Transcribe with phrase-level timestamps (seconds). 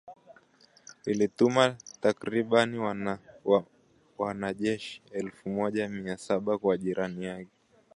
[1.05, 2.79] Ilituma takribani
[4.17, 7.57] wanajeshi elfu moja mia saba kwa jirani yake